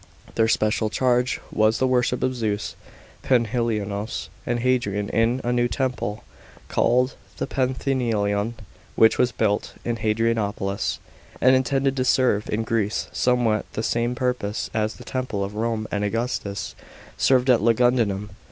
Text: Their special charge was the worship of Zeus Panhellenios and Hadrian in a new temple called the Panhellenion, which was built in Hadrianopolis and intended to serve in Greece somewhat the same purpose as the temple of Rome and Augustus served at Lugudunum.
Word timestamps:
Their 0.33 0.47
special 0.47 0.89
charge 0.89 1.39
was 1.51 1.77
the 1.77 1.85
worship 1.85 2.23
of 2.23 2.33
Zeus 2.33 2.75
Panhellenios 3.21 4.29
and 4.47 4.61
Hadrian 4.61 5.09
in 5.09 5.41
a 5.43 5.53
new 5.53 5.67
temple 5.67 6.23
called 6.69 7.13
the 7.37 7.45
Panhellenion, 7.45 8.55
which 8.95 9.19
was 9.19 9.31
built 9.31 9.75
in 9.85 9.97
Hadrianopolis 9.97 10.97
and 11.39 11.55
intended 11.55 11.95
to 11.97 12.03
serve 12.03 12.49
in 12.49 12.63
Greece 12.63 13.09
somewhat 13.11 13.67
the 13.73 13.83
same 13.83 14.15
purpose 14.15 14.71
as 14.73 14.95
the 14.95 15.03
temple 15.03 15.43
of 15.43 15.53
Rome 15.53 15.87
and 15.91 16.03
Augustus 16.03 16.73
served 17.15 17.47
at 17.51 17.61
Lugudunum. 17.61 18.31